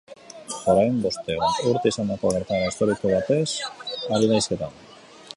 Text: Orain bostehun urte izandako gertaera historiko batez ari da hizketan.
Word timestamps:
Orain 0.71 0.95
bostehun 1.01 1.59
urte 1.71 1.91
izandako 1.91 2.31
gertaera 2.37 2.71
historiko 2.71 3.11
batez 3.11 3.45
ari 3.51 4.31
da 4.33 4.39
hizketan. 4.41 4.81